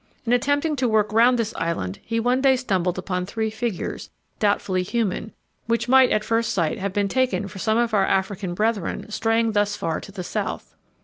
[0.25, 4.81] In attempting to work round this island, he one day stumbled upon three figures, doubtfully
[4.81, 5.31] human,
[5.67, 9.51] which might at first sight have been taken for some of our African brethren straying
[9.51, 10.73] thus far to the south.